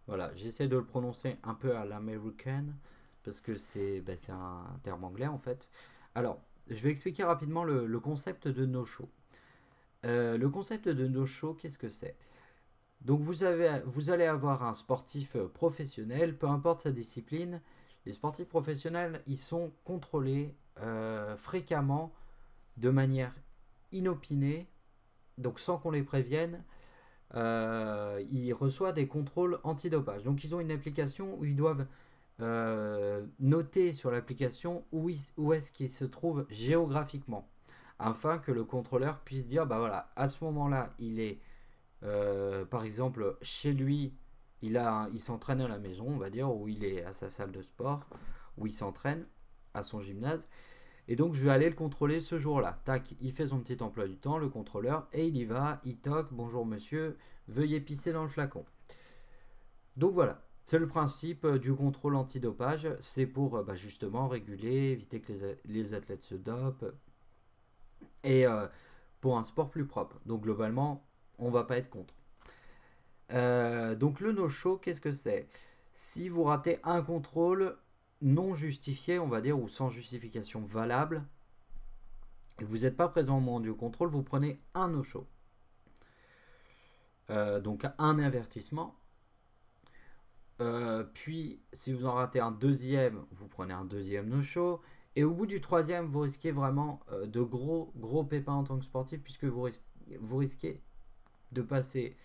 Voilà, 0.08 0.32
j'essaie 0.36 0.68
de 0.68 0.78
le 0.78 0.84
prononcer 0.84 1.38
un 1.44 1.56
peu 1.56 1.75
à 1.75 1.84
l'américaine, 1.84 2.75
parce 3.24 3.42
que 3.42 3.54
ben, 4.02 4.16
c'est 4.18 4.32
un 4.32 4.64
terme 4.84 5.04
anglais 5.04 5.28
en 5.28 5.40
fait. 5.40 5.68
Alors, 6.14 6.40
je 6.70 6.82
vais 6.84 6.92
expliquer 6.92 7.24
rapidement 7.24 7.64
le, 7.64 8.00
concept 8.00 8.48
de 8.48 8.66
no-show. 8.66 9.10
Le 10.06 10.48
concept 10.48 10.88
de 10.88 11.08
no-show, 11.08 11.54
qu'est-ce 11.54 11.78
que 11.78 11.90
c'est? 11.90 12.16
Donc 13.02 13.22
vous, 13.22 13.44
avez, 13.44 13.82
vous 13.86 14.10
allez 14.10 14.26
avoir 14.26 14.64
un 14.64 14.74
sportif 14.74 15.38
professionnel, 15.54 16.38
peu 16.38 16.48
importe 16.48 16.84
sa 16.84 16.92
discipline. 16.92 17.62
Les 18.06 18.14
sportifs 18.14 18.48
professionnels, 18.48 19.22
ils 19.28 19.38
sont 19.38 19.72
contrôlés 19.84 20.56
fréquemment 21.36 22.14
de 22.78 22.90
manière 22.90 23.34
inopinée, 23.92 24.68
donc 25.38 25.60
sans 25.60 25.78
qu'on 25.78 25.92
les 25.92 26.04
prévienne, 26.04 26.64
euh, 27.36 28.24
ils 28.32 28.54
reçoivent 28.54 28.94
des 28.94 29.08
contrôles 29.08 29.60
antidopage. 29.64 30.24
Donc 30.24 30.44
ils 30.44 30.54
ont 30.56 30.60
une 30.60 30.72
application 30.72 31.36
où 31.38 31.46
ils 31.46 31.56
doivent 31.56 31.86
euh, 32.42 33.26
noter 33.40 33.94
sur 33.94 34.12
l'application 34.12 34.84
où 34.92 35.10
est-ce 35.10 35.72
qu'ils 35.72 35.90
se 35.90 36.06
trouvent 36.06 36.46
géographiquement, 36.50 37.48
afin 38.00 38.38
que 38.38 38.52
le 38.52 38.64
contrôleur 38.64 39.20
puisse 39.20 39.46
dire, 39.46 39.66
bah 39.66 39.80
voilà, 39.80 40.12
à 40.16 40.28
ce 40.28 40.44
moment-là, 40.44 40.94
il 41.00 41.20
est, 41.20 41.40
euh, 42.04 42.66
par 42.66 42.84
exemple, 42.84 43.38
chez 43.42 43.74
lui, 43.74 44.14
il, 44.62 45.20
s'entraîne 45.20 45.62
à 45.62 45.68
la 45.68 45.80
maison, 45.80 46.06
on 46.08 46.18
va 46.18 46.30
dire, 46.30 46.54
ou 46.54 46.68
il 46.68 46.84
est 46.84 47.04
à 47.04 47.14
sa 47.14 47.30
salle 47.30 47.52
de 47.52 47.62
sport, 47.62 48.06
où 48.58 48.68
il 48.68 48.74
s'entraîne 48.74 49.25
à 49.74 49.84
son 49.84 50.02
gymnase. 50.02 50.50
Et 51.08 51.16
donc 51.16 51.36
je 51.36 51.44
vais 51.44 51.52
aller 51.52 51.70
le 51.70 51.75
contrôler 51.75 52.20
ce 52.20 52.40
jour-là. 52.40 52.80
Tac, 52.84 53.14
il 53.22 53.32
fait 53.32 53.48
son 53.48 53.60
petit 53.60 53.82
emploi 53.84 54.08
du 54.08 54.18
temps, 54.18 54.38
le 54.38 54.50
contrôleur, 54.50 55.08
et 55.14 55.28
il 55.28 55.38
y 55.38 55.46
va, 55.46 55.80
il 55.84 55.98
toque, 55.98 56.30
bonjour 56.32 56.66
monsieur, 56.66 57.18
veuillez 57.48 57.80
pisser 57.80 58.12
dans 58.12 58.24
le 58.24 58.30
flacon. 58.30 58.66
Donc 59.98 60.14
voilà, 60.14 60.42
c'est 60.64 60.80
le 60.80 60.88
principe 60.88 61.46
euh, 61.46 61.60
du 61.60 61.74
contrôle 61.74 62.16
antidopage, 62.16 62.88
c'est 63.00 63.28
pour 63.28 63.56
euh, 63.56 63.64
bah, 63.64 63.75
justement 63.75 64.28
réguler, 64.28 64.92
éviter 64.92 65.22
que 65.22 65.32
les, 65.66 65.94
athlètes 65.94 66.24
se 66.24 66.36
dopent, 66.36 66.86
et 68.25 68.46
euh, 68.46 68.67
pour 69.22 69.38
un 69.38 69.44
sport 69.44 69.70
plus 69.70 69.86
propre. 69.86 70.20
Donc 70.25 70.41
globalement, 70.41 71.05
on 71.39 71.50
va 71.50 71.63
pas 71.63 71.77
être 71.77 71.89
contre. 71.89 72.13
donc 73.98 74.20
le 74.20 74.32
no-show, 74.34 74.77
qu'est-ce 74.77 75.01
que 75.01 75.13
c'est? 75.13 75.48
Si 75.94 76.27
vous 76.27 76.44
ratez 76.44 76.79
un 76.84 77.01
contrôle, 77.01 77.77
non 78.22 78.53
justifié, 78.53 79.20
on 79.20 79.27
va 79.27 79.39
dire, 79.41 79.58
ou 79.58 79.70
sans 79.70 79.89
justification 79.89 80.62
valable, 80.62 81.24
et 82.62 82.63
vous 82.63 82.79
n'êtes 82.79 82.96
pas 82.96 83.08
présent 83.10 83.38
au 83.38 83.41
moment 83.41 83.60
du 83.60 83.74
contrôle, 83.74 84.10
vous 84.10 84.24
prenez 84.24 84.62
un 84.74 84.89
no-show. 84.89 85.27
Euh, 87.29 87.60
donc 87.60 87.86
un 87.98 88.20
avertissement. 88.20 88.96
Euh, 90.62 91.03
puis, 91.03 91.60
si 91.74 91.91
vous 91.91 92.05
en 92.05 92.13
ratez 92.13 92.39
un 92.39 92.51
deuxième, 92.51 93.25
vous 93.32 93.48
prenez 93.48 93.74
un 93.74 93.84
deuxième 93.84 94.29
no-show. 94.29 94.82
Et 95.16 95.24
au 95.24 95.32
bout 95.32 95.46
du 95.46 95.62
troisième, 95.62 96.06
vous 96.08 96.22
risquez 96.22 96.52
vraiment 96.52 97.00
euh, 97.12 97.26
de 97.26 97.42
gros, 97.42 97.92
gros 97.98 98.24
pépins 98.24 98.54
en 98.54 98.64
tant 98.64 98.78
que 98.78 98.86
sportif, 98.86 99.22
puisque 99.22 99.46
vous, 99.46 99.68
vous 100.20 100.38
risquez 100.38 100.82
de 101.52 101.62
passer 101.62 102.16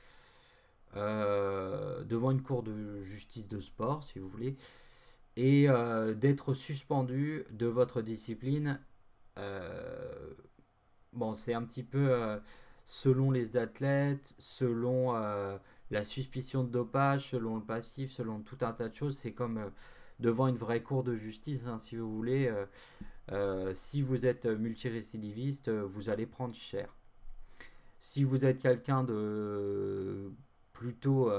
devant 0.93 2.33
une 2.33 2.43
cour 2.43 2.65
de 2.65 3.01
justice 3.03 3.49
de 3.49 3.61
sport, 3.61 4.03
si 4.03 4.19
vous 4.19 4.29
voulez, 4.29 4.57
et 5.37 5.69
euh, 5.69 6.15
d'être 6.15 6.55
suspendu 6.55 7.45
de 7.51 7.67
votre 7.67 8.03
discipline. 8.03 8.81
Euh, 9.39 10.35
bon, 11.13 11.35
c'est 11.35 11.55
un 11.55 11.63
petit 11.63 11.83
peu 11.83 12.11
euh, 12.11 12.39
selon 12.85 13.31
les 13.31 13.57
athlètes, 13.57 14.35
selon 14.39 15.13
la 15.91 16.05
suspicion 16.05 16.65
de 16.65 16.71
dopage, 16.71 17.31
selon 17.31 17.57
le 17.57 17.63
passif, 17.63 18.13
selon 18.13 18.41
tout 18.41 18.59
un 18.61 18.73
tas 18.73 18.89
de 18.89 18.95
choses. 18.95 19.17
C'est 19.17 19.33
comme 19.33 19.71
devant 20.21 20.47
une 20.49 20.57
vraie 20.57 20.83
cour 20.83 21.03
de 21.03 21.17
justice, 21.17 21.67
hein, 21.67 21.79
si 21.79 21.97
vous 21.97 22.11
voulez. 22.15 22.53
si 23.73 24.03
vous 24.03 24.27
êtes 24.27 24.47
multirécidiviste, 24.47 25.71
vous 25.71 26.11
allez 26.11 26.27
prendre 26.27 26.55
cher. 26.55 26.95
Si 28.01 28.25
vous 28.25 28.45
êtes 28.45 28.59
quelqu'un 28.59 29.05
de 29.05 30.31
plutôt 30.73 31.31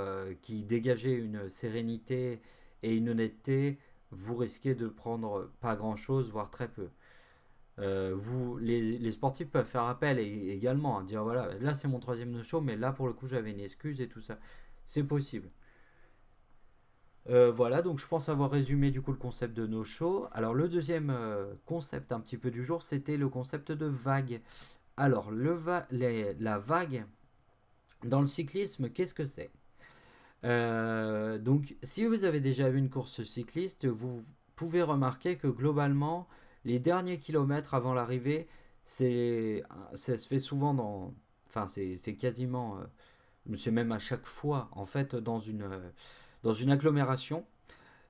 qui 0.41 0.63
dégageait 0.63 1.15
une 1.15 1.49
sérénité 1.49 2.41
et 2.83 2.95
une 2.95 3.09
honnêteté, 3.09 3.77
vous 4.11 4.35
risquez 4.35 4.75
de 4.75 4.87
prendre 4.87 5.49
pas 5.59 5.75
grand 5.75 5.95
chose, 5.95 6.29
voire 6.31 6.51
très 6.51 6.67
peu. 6.67 6.89
Euh, 7.79 8.13
vous, 8.15 8.57
les, 8.57 9.11
sportifs 9.11 9.49
peuvent 9.49 9.65
faire 9.65 9.83
appel 9.83 10.19
également, 10.19 10.99
hein, 10.99 11.03
dire 11.03 11.23
voilà, 11.23 11.53
là 11.59 11.73
c'est 11.73 11.87
mon 11.87 11.99
troisième 11.99 12.31
no-show, 12.31 12.61
mais 12.61 12.75
là 12.75 12.91
pour 12.91 13.07
le 13.07 13.13
coup 13.13 13.27
j'avais 13.27 13.51
une 13.51 13.59
excuse 13.59 14.01
et 14.01 14.07
tout 14.07 14.21
ça. 14.21 14.37
C'est 14.85 15.03
possible. 15.03 15.49
Euh, 17.29 17.51
voilà, 17.51 17.81
donc 17.81 17.99
je 17.99 18.07
pense 18.07 18.29
avoir 18.29 18.49
résumé 18.49 18.89
du 18.91 19.01
coup 19.01 19.11
le 19.11 19.17
concept 19.17 19.53
de 19.53 19.67
no-show. 19.67 20.27
Alors 20.31 20.53
le 20.53 20.67
deuxième 20.67 21.09
euh, 21.11 21.53
concept 21.65 22.11
un 22.11 22.19
petit 22.19 22.37
peu 22.37 22.51
du 22.51 22.63
jour, 22.63 22.81
c'était 22.81 23.17
le 23.17 23.29
concept 23.29 23.71
de 23.71 23.85
vague. 23.85 24.41
Alors 24.97 25.31
le 25.31 25.57
la 26.39 26.57
vague 26.59 27.05
dans 28.03 28.21
le 28.21 28.27
cyclisme, 28.27 28.89
qu'est-ce 28.89 29.13
que 29.13 29.25
c'est? 29.25 29.51
Euh, 30.43 31.37
donc, 31.37 31.75
si 31.83 32.05
vous 32.05 32.23
avez 32.23 32.39
déjà 32.39 32.69
vu 32.69 32.79
une 32.79 32.89
course 32.89 33.23
cycliste, 33.23 33.85
vous 33.85 34.23
pouvez 34.55 34.81
remarquer 34.81 35.37
que 35.37 35.47
globalement, 35.47 36.27
les 36.65 36.79
derniers 36.79 37.19
kilomètres 37.19 37.73
avant 37.75 37.93
l'arrivée, 37.93 38.47
c'est, 38.83 39.63
ça 39.93 40.17
se 40.17 40.27
fait 40.27 40.39
souvent 40.39 40.73
dans, 40.73 41.13
enfin, 41.47 41.67
c'est, 41.67 42.15
quasiment, 42.15 42.79
c'est 43.57 43.71
même 43.71 43.91
à 43.91 43.99
chaque 43.99 44.25
fois, 44.25 44.69
en 44.71 44.85
fait, 44.87 45.15
dans 45.15 45.39
une, 45.39 45.69
dans 46.43 46.53
une 46.53 46.71
agglomération. 46.71 47.45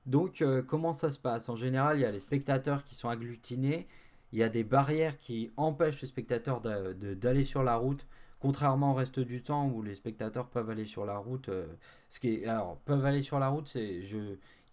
Donc, 0.06 0.42
euh, 0.42 0.62
comment 0.62 0.94
ça 0.94 1.12
se 1.12 1.20
passe? 1.20 1.50
En 1.50 1.56
général, 1.56 1.98
il 1.98 2.02
y 2.02 2.06
a 2.06 2.12
les 2.12 2.20
spectateurs 2.20 2.84
qui 2.84 2.96
sont 2.96 3.10
agglutinés, 3.10 3.88
il 4.32 4.40
y 4.40 4.44
a 4.44 4.50
des 4.50 4.64
barrières 4.64 5.18
qui 5.20 5.52
empêchent 5.58 6.02
les 6.02 6.08
spectateurs 6.08 6.62
d'aller 6.62 7.44
sur 7.44 7.64
la 7.64 7.76
route 7.76 8.06
Contrairement 8.42 8.92
au 8.92 8.96
reste 8.96 9.20
du 9.20 9.44
temps 9.44 9.68
où 9.68 9.84
les 9.84 9.94
spectateurs 9.94 10.50
peuvent 10.50 10.72
aller 10.72 10.86
sur 10.86 11.06
la 11.06 11.20
route, 11.20 11.50
euh, 11.50 11.68
ce 12.10 12.20
qui 12.20 12.30
est, 12.30 12.48
alors 12.48 12.78
peuvent 12.86 13.06
aller 13.06 13.22
sur 13.22 13.38
la 13.38 13.50
route, 13.50 13.68
c'est 13.68 14.02
je, 14.02 14.18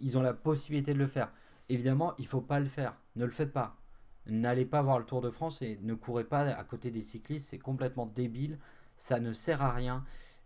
ils 0.00 0.17
ont 0.17 0.23
la 0.23 0.33
possibilité 0.33 0.95
de 0.95 0.99
le 0.99 1.07
faire. 1.07 1.31
Évidemment, 1.69 2.15
il 2.19 2.27
faut 2.27 2.41
pas 2.41 2.61
le 2.61 2.67
faire. 2.67 2.97
Ne 3.17 3.27
le 3.27 3.31
faites 3.31 3.53
pas. 3.53 3.77
N'allez 4.27 4.65
pas 4.65 4.81
voir 4.81 4.99
le 4.99 5.05
Tour 5.05 5.21
de 5.21 5.29
France 5.29 5.61
et 5.61 5.79
ne 5.83 5.93
courez 5.93 6.25
pas 6.25 6.41
à 6.49 6.65
côté 6.65 6.91
des 6.91 7.03
cyclistes. 7.03 7.49
C'est 7.49 7.59
complètement 7.59 8.07
débile. 8.07 8.59
Ça 8.97 9.21
ne 9.21 9.35
sert 9.35 9.61
à 9.61 9.73
rien. 9.73 10.03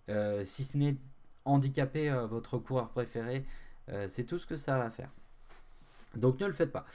Euh, 0.09 0.45
si 0.45 0.65
ce 0.65 0.77
n'est 0.77 0.97
handicaper 1.45 2.11
euh, 2.11 2.27
votre 2.27 2.59
coureur 2.59 2.89
préféré, 2.89 3.45
c'est 4.09 4.25
tout 4.25 4.39
ce 4.39 4.47
que 4.47 4.57
ça 4.57 4.79
va 4.79 4.91
faire. 4.91 5.11
Donc 6.17 6.41
ne 6.41 6.47
le 6.47 6.53
faites 6.53 6.73
pas. 6.73 6.87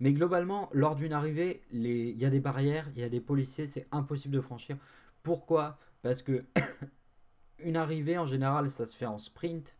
Mais 0.00 0.12
globalement, 0.12 0.70
lors 0.72 0.94
d'une 0.94 1.12
arrivée, 1.12 1.60
il 1.70 2.16
y 2.16 2.24
a 2.24 2.30
des 2.30 2.40
barrières, 2.40 2.86
il 2.94 3.00
y 3.00 3.04
a 3.04 3.10
des 3.10 3.20
policiers, 3.20 3.66
c'est 3.66 3.86
impossible 3.92 4.34
de 4.34 4.40
franchir. 4.40 4.78
Pourquoi? 5.22 5.78
Parce 6.02 6.22
que 6.22 6.44
une 7.58 7.76
arrivée 7.76 8.16
en 8.16 8.24
général, 8.24 8.70
ça 8.70 8.86
se 8.86 8.96
fait 8.96 9.06
en 9.06 9.18
sprint. 9.18 9.76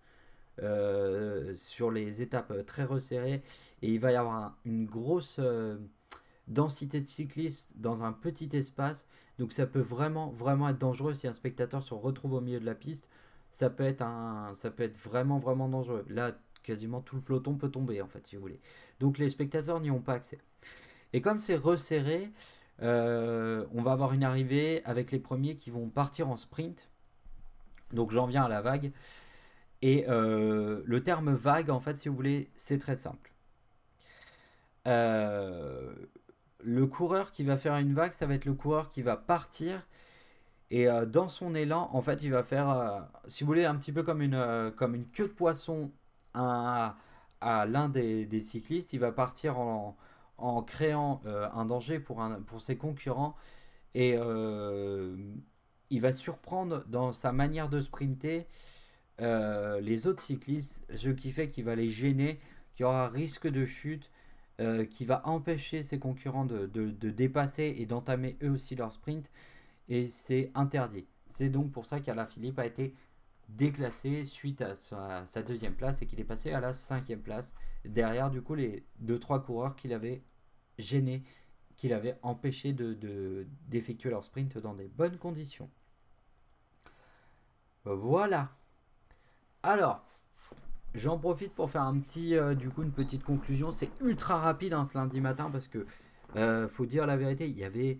Euh, 0.62 1.54
sur 1.54 1.90
les 1.90 2.22
étapes 2.22 2.64
très 2.64 2.84
resserrées 2.84 3.42
et 3.82 3.90
il 3.92 4.00
va 4.00 4.10
y 4.12 4.16
avoir 4.16 4.56
une 4.64 4.86
grosse 4.86 5.36
euh, 5.38 5.76
densité 6.48 6.98
de 6.98 7.06
cyclistes 7.06 7.74
dans 7.76 8.04
un 8.04 8.12
petit 8.14 8.48
espace 8.56 9.04
donc 9.38 9.52
ça 9.52 9.66
peut 9.66 9.80
vraiment 9.80 10.30
vraiment 10.30 10.70
être 10.70 10.78
dangereux 10.78 11.12
si 11.12 11.26
un 11.26 11.34
spectateur 11.34 11.82
se 11.82 11.92
retrouve 11.92 12.32
au 12.32 12.40
milieu 12.40 12.58
de 12.58 12.64
la 12.64 12.74
piste 12.74 13.10
ça 13.50 13.70
peut 13.70 13.84
être 13.84 14.02
un 14.02 14.52
ça 14.54 14.70
vraiment 15.02 15.38
vraiment 15.38 15.68
dangereux 15.68 16.04
là 16.08 16.32
quasiment 16.62 17.00
tout 17.00 17.16
le 17.16 17.22
peloton 17.22 17.54
peut 17.54 17.70
tomber 17.70 18.02
en 18.02 18.08
fait 18.08 18.26
si 18.26 18.36
vous 18.36 18.42
voulez 18.42 18.60
donc 19.00 19.18
les 19.18 19.30
spectateurs 19.30 19.80
n'y 19.80 19.90
ont 19.90 20.00
pas 20.00 20.14
accès 20.14 20.38
et 21.12 21.20
comme 21.20 21.40
c'est 21.40 21.56
resserré 21.56 22.32
euh, 22.82 23.64
on 23.72 23.82
va 23.82 23.92
avoir 23.92 24.12
une 24.12 24.24
arrivée 24.24 24.82
avec 24.84 25.10
les 25.10 25.18
premiers 25.18 25.56
qui 25.56 25.70
vont 25.70 25.88
partir 25.88 26.28
en 26.28 26.36
sprint. 26.36 26.90
Donc 27.92 28.10
j'en 28.10 28.26
viens 28.26 28.44
à 28.44 28.48
la 28.48 28.60
vague. 28.60 28.92
Et 29.82 30.06
euh, 30.08 30.82
le 30.84 31.02
terme 31.02 31.34
vague, 31.34 31.70
en 31.70 31.80
fait, 31.80 31.98
si 31.98 32.08
vous 32.08 32.16
voulez, 32.16 32.50
c'est 32.56 32.78
très 32.78 32.96
simple. 32.96 33.32
Euh, 34.86 35.94
le 36.60 36.86
coureur 36.86 37.32
qui 37.32 37.44
va 37.44 37.56
faire 37.56 37.76
une 37.76 37.94
vague, 37.94 38.12
ça 38.12 38.26
va 38.26 38.34
être 38.34 38.44
le 38.44 38.54
coureur 38.54 38.90
qui 38.90 39.02
va 39.02 39.16
partir. 39.16 39.86
Et 40.70 40.88
dans 41.06 41.28
son 41.28 41.54
élan, 41.54 41.90
en 41.92 42.00
fait, 42.00 42.22
il 42.24 42.32
va 42.32 42.42
faire, 42.42 43.06
si 43.26 43.44
vous 43.44 43.48
voulez, 43.48 43.64
un 43.64 43.76
petit 43.76 43.92
peu 43.92 44.02
comme 44.02 44.20
une, 44.20 44.72
comme 44.76 44.94
une 44.96 45.06
queue 45.06 45.28
de 45.28 45.32
poisson 45.32 45.92
à, 46.34 46.96
l'un 47.40 47.88
des, 47.88 48.40
cyclistes. 48.40 48.92
Il 48.92 49.00
va 49.00 49.12
partir 49.12 49.58
en, 49.58 49.96
en 50.38 50.62
créant 50.62 51.20
euh, 51.26 51.48
un 51.52 51.64
danger 51.64 51.98
pour, 51.98 52.20
un, 52.20 52.40
pour 52.42 52.60
ses 52.60 52.76
concurrents 52.76 53.36
et 53.94 54.14
euh, 54.16 55.16
il 55.90 56.00
va 56.00 56.12
surprendre 56.12 56.84
dans 56.88 57.12
sa 57.12 57.32
manière 57.32 57.68
de 57.68 57.80
sprinter 57.80 58.46
euh, 59.20 59.80
les 59.80 60.06
autres 60.06 60.22
cyclistes, 60.22 60.84
ce 60.94 61.08
qui 61.08 61.30
fait 61.32 61.48
qu'il 61.48 61.64
va 61.64 61.74
les 61.74 61.88
gêner, 61.88 62.38
qu'il 62.74 62.84
y 62.84 62.86
aura 62.86 63.08
risque 63.08 63.48
de 63.48 63.64
chute, 63.64 64.10
qui 64.90 65.04
va 65.04 65.20
empêcher 65.28 65.82
ses 65.82 65.98
concurrents 65.98 66.46
de, 66.46 66.64
de, 66.64 67.10
dépasser 67.10 67.74
et 67.76 67.84
d'entamer 67.84 68.38
eux 68.42 68.52
aussi 68.52 68.74
leur 68.74 68.90
sprint 68.90 69.30
et 69.88 70.08
c'est 70.08 70.50
interdit. 70.54 71.06
C'est 71.28 71.48
donc 71.48 71.72
pour 71.72 71.86
ça 71.86 72.00
qu'Alain 72.00 72.26
Philippe 72.26 72.58
a 72.58 72.66
été 72.66 72.94
déclassé 73.48 74.24
suite 74.24 74.60
à 74.60 74.74
sa, 74.74 75.42
deuxième 75.42 75.74
place 75.74 76.02
et 76.02 76.06
qu'il 76.06 76.20
est 76.20 76.24
passé 76.24 76.52
à 76.52 76.60
la 76.60 76.72
cinquième 76.72 77.20
place 77.20 77.54
derrière 77.84 78.30
du 78.30 78.42
coup 78.42 78.54
les 78.54 78.84
deux 78.98 79.18
trois 79.18 79.44
coureurs 79.44 79.76
qu'il 79.76 79.92
avait 79.92 80.22
gênés, 80.78 81.22
qu'il 81.76 81.92
avait 81.92 82.18
empêché 82.22 82.72
de, 82.72 83.46
d'effectuer 83.68 84.10
leur 84.10 84.24
sprint 84.24 84.58
dans 84.58 84.74
des 84.74 84.88
bonnes 84.88 85.18
conditions. 85.18 85.70
Voilà. 87.84 88.50
Alors, 89.62 90.04
j'en 90.94 91.18
profite 91.18 91.54
pour 91.54 91.70
faire 91.70 91.82
un 91.82 91.98
petit, 92.00 92.36
euh, 92.36 92.54
du 92.54 92.68
coup, 92.68 92.82
une 92.82 92.92
petite 92.92 93.22
conclusion. 93.22 93.70
C'est 93.70 93.90
ultra 94.00 94.40
rapide 94.40 94.72
hein, 94.72 94.84
ce 94.84 94.98
lundi 94.98 95.20
matin 95.20 95.50
parce 95.50 95.68
que, 95.68 95.86
euh, 96.34 96.66
faut 96.68 96.86
dire 96.86 97.06
la 97.06 97.16
vérité, 97.16 97.48
il 97.48 97.56
y 97.56 97.64
avait, 97.64 97.98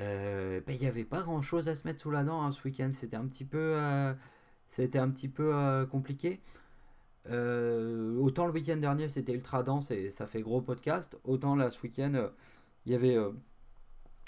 euh, 0.00 0.60
ben, 0.66 0.74
il 0.74 0.82
y 0.82 0.86
avait 0.86 1.04
pas 1.04 1.22
grand 1.22 1.42
chose 1.42 1.68
à 1.68 1.74
se 1.74 1.86
mettre 1.86 2.00
sous 2.00 2.10
la 2.10 2.24
dent 2.24 2.42
hein, 2.42 2.52
ce 2.52 2.62
week-end. 2.64 2.90
C'était 2.92 3.16
un 3.16 3.26
petit 3.26 3.44
peu, 3.44 3.76
c'était 4.68 4.98
un 4.98 5.10
petit 5.10 5.28
peu 5.28 5.86
compliqué. 5.90 6.40
autant 7.26 8.46
le 8.46 8.52
week-end 8.52 8.76
dernier 8.76 9.08
c'était 9.08 9.34
ultra 9.34 9.62
dense 9.62 9.90
et 9.90 10.10
ça 10.10 10.26
fait 10.26 10.42
gros 10.42 10.62
podcast, 10.62 11.18
autant 11.24 11.54
là 11.54 11.70
ce 11.70 11.80
week-end 11.82 12.30
il 12.86 12.92
y 12.92 12.94
avait 12.94 13.16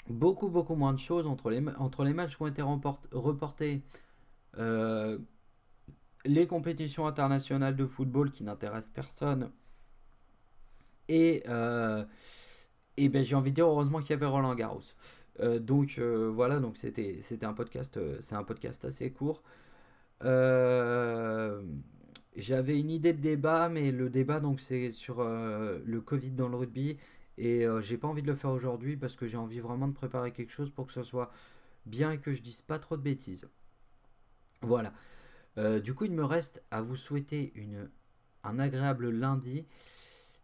beaucoup 0.09 0.49
beaucoup 0.49 0.75
moins 0.75 0.93
de 0.93 0.99
choses 0.99 1.27
entre 1.27 1.49
les, 1.49 1.63
entre 1.79 2.03
les 2.03 2.13
matchs 2.13 2.35
qui 2.35 2.41
ont 2.43 2.47
été 2.47 2.61
reportés 2.61 3.81
les 6.25 6.47
compétitions 6.47 7.07
internationales 7.07 7.75
de 7.75 7.85
football 7.85 8.31
qui 8.31 8.43
n'intéressent 8.43 8.93
personne. 8.93 9.51
Et, 11.09 11.43
euh, 11.47 12.05
et 12.97 13.09
ben, 13.09 13.23
j'ai 13.23 13.35
envie 13.35 13.51
de 13.51 13.55
dire 13.55 13.67
heureusement 13.67 13.99
qu'il 13.99 14.11
y 14.11 14.13
avait 14.13 14.25
Roland 14.25 14.55
Garros. 14.55 14.81
Euh, 15.39 15.59
donc 15.59 15.95
euh, 15.97 16.29
voilà, 16.33 16.59
donc 16.59 16.77
c'était 16.77 17.17
c'était 17.21 17.45
un 17.45 17.53
podcast, 17.53 17.99
c'est 18.21 18.35
un 18.35 18.43
podcast 18.43 18.85
assez 18.85 19.11
court. 19.11 19.43
J'avais 22.35 22.79
une 22.79 22.89
idée 22.89 23.13
de 23.13 23.21
débat, 23.21 23.69
mais 23.69 23.91
le 23.91 24.09
débat 24.09 24.39
donc 24.39 24.59
c'est 24.59 24.91
sur 24.91 25.23
le 25.23 26.01
Covid 26.01 26.31
dans 26.31 26.49
le 26.49 26.57
rugby 26.57 26.97
et 27.37 27.65
j'ai 27.81 27.97
pas 27.97 28.07
envie 28.07 28.21
de 28.23 28.27
le 28.27 28.35
faire 28.35 28.51
aujourd'hui 28.51 28.97
parce 28.97 29.15
que 29.15 29.27
j'ai 29.27 29.37
envie 29.37 29.59
vraiment 29.59 29.87
de 29.87 29.93
préparer 29.93 30.31
quelque 30.31 30.51
chose 30.51 30.71
pour 30.71 30.87
que 30.87 30.93
ce 30.93 31.03
soit 31.03 31.31
bien 31.85 32.11
et 32.11 32.19
que 32.19 32.33
je 32.33 32.41
dise 32.41 32.61
pas 32.61 32.79
trop 32.79 32.97
de 32.97 33.01
bêtises. 33.01 33.47
Voilà. 34.61 34.93
Euh, 35.57 35.79
du 35.79 35.93
coup, 35.93 36.05
il 36.05 36.13
me 36.13 36.25
reste 36.25 36.63
à 36.71 36.81
vous 36.81 36.95
souhaiter 36.95 37.51
une, 37.55 37.89
un 38.43 38.59
agréable 38.59 39.09
lundi 39.09 39.65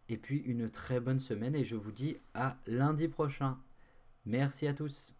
et 0.08 0.16
puis 0.16 0.38
une 0.38 0.70
très 0.70 1.00
bonne 1.00 1.18
semaine 1.18 1.54
et 1.54 1.64
je 1.64 1.76
vous 1.76 1.92
dis 1.92 2.16
à 2.34 2.56
lundi 2.66 3.08
prochain. 3.08 3.58
Merci 4.24 4.66
à 4.66 4.72
tous. 4.74 5.14